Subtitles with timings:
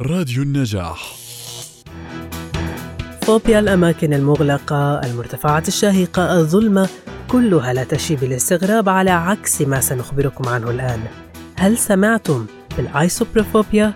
[0.00, 1.14] راديو النجاح
[3.22, 6.88] فوبيا الأماكن المغلقة المرتفعات الشاهقة الظلمة
[7.30, 11.00] كلها لا تشي بالاستغراب على عكس ما سنخبركم عنه الآن
[11.56, 12.46] هل سمعتم
[12.76, 13.94] بال eisoptrophobia؟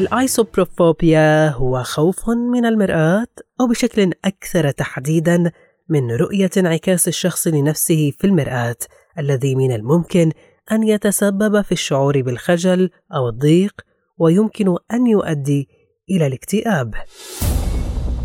[0.00, 3.26] ال eisoptrophobia هو خوف من المرآة
[3.60, 5.52] أو بشكل أكثر تحديداً
[5.88, 8.76] من رؤية انعكاس الشخص لنفسه في المرآة
[9.18, 10.32] الذي من الممكن
[10.72, 13.80] أن يتسبب في الشعور بالخجل أو الضيق
[14.18, 15.68] ويمكن أن يؤدي
[16.10, 16.94] إلى الاكتئاب.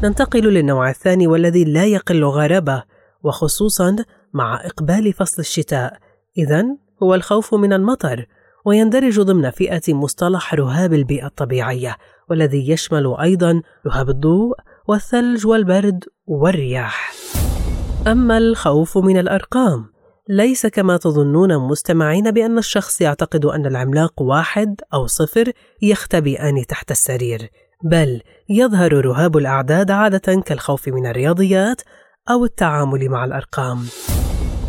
[0.04, 2.84] ننتقل للنوع الثاني والذي لا يقل غرابة
[3.24, 3.96] وخصوصا
[4.34, 5.98] مع إقبال فصل الشتاء،
[6.38, 6.66] إذا
[7.04, 8.26] هو الخوف من المطر
[8.66, 11.98] ويندرج ضمن فئة مصطلح رهاب البيئة الطبيعية
[12.30, 14.56] والذي يشمل أيضا رهاب الضوء
[14.88, 17.14] والثلج والبرد والرياح.
[18.08, 19.99] أما الخوف من الأرقام
[20.32, 27.50] ليس كما تظنون مستمعين بأن الشخص يعتقد أن العملاق واحد أو صفر يختبئان تحت السرير
[27.84, 31.82] بل يظهر رهاب الأعداد عادة كالخوف من الرياضيات
[32.30, 33.80] أو التعامل مع الأرقام.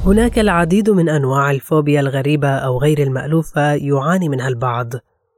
[0.06, 4.92] هناك العديد من أنواع الفوبيا الغريبة أو غير المألوفة يعاني منها البعض.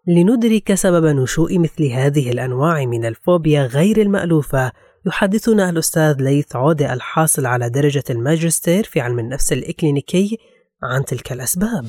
[0.06, 4.72] لندرك سبب نشوء مثل هذه الأنواع من الفوبيا غير المألوفة
[5.06, 10.38] يحدثنا الأستاذ ليث عودة الحاصل على درجة الماجستير في علم النفس الإكلينيكي
[10.82, 11.86] عن تلك الأسباب.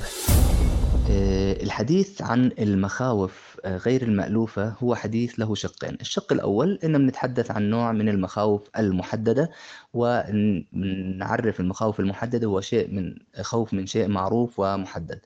[1.09, 3.52] آه، الحديث عن المخاوف.
[3.65, 5.97] غير المألوفة هو حديث له شقين.
[6.01, 9.51] الشق الأول إن بنتحدث عن نوع من المخاوف المحددة
[9.93, 15.19] ونعرف المخاوف المحددة هو شيء من خوف من شيء معروف ومحدد.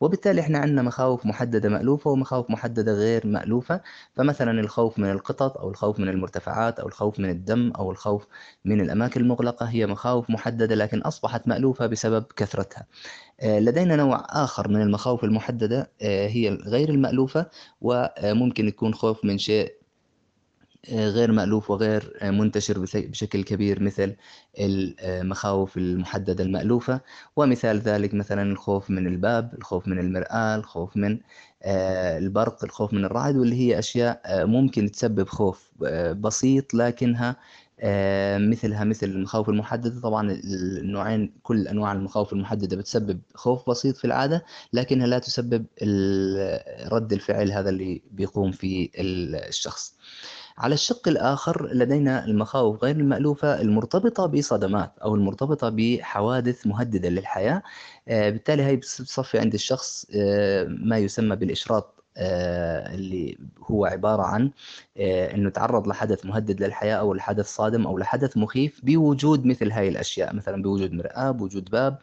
[0.00, 3.80] وبالتالي إحنا عندنا مخاوف محددة مألوفة ومخاوف محددة غير مألوفة.
[4.16, 8.26] فمثلا الخوف من القطط أو الخوف من المرتفعات أو الخوف من الدم أو الخوف
[8.64, 12.86] من الأماكن المغلقة هي مخاوف محددة لكن أصبحت مألوفة بسبب كثرتها.
[13.40, 17.46] آه، لدينا نوع آخر من المخاوف المحددة آه، هي غير المألوفة
[17.80, 19.80] وممكن يكون خوف من شيء
[20.88, 24.16] غير مألوف وغير منتشر بشكل كبير مثل
[24.58, 27.00] المخاوف المحددة المألوفة.
[27.36, 31.18] ومثال ذلك مثلا الخوف من الباب الخوف من المرآة الخوف من
[31.62, 37.36] آه، البرق الخوف من الرعد واللي هي أشياء آه، ممكن تسبب خوف آه، بسيط لكنها
[38.38, 40.00] مثلها مثل المخاوف المحددة.
[40.00, 45.66] طبعا النوعين كل أنواع المخاوف المحددة بتسبب خوف بسيط في العادة لكنها لا تسبب
[46.92, 49.94] رد الفعل هذا اللي بيقوم فيه الشخص.
[50.58, 57.62] على الشق الآخر لدينا المخاوف غير المألوفة المرتبطة بصدمات أو المرتبطة بحوادث مهددة للحياة.
[58.08, 64.50] آه، بالتالي هي بتصفي عند الشخص آه، ما يسمى بالإشراط آه، اللي هو عبارة عن
[64.96, 70.34] أنه تعرض لحدث مهدد للحياة أو لحدث صادم أو لحدث مخيف بوجود مثل هاي الأشياء.
[70.34, 71.98] مثلا بوجود مرآة بوجود باب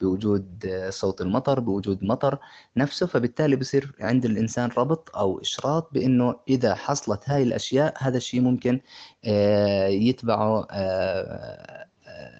[0.00, 2.38] بوجود صوت المطر بوجود مطر
[2.76, 3.06] نفسه.
[3.06, 8.80] فبالتالي بصير عند الإنسان ربط أو إشراط بأنه إذا حصلت هاي الأشياء هذا الشيء ممكن
[9.24, 11.86] آه، يتبعه آه،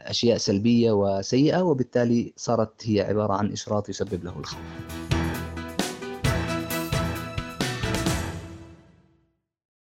[0.03, 1.63] أشياء سلبية وسيئة.
[1.63, 5.10] وبالتالي صارت هي عبارة عن إشراط يسبب له الخوف